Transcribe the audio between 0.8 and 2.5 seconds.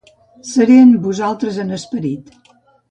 amb vosaltres en esperit.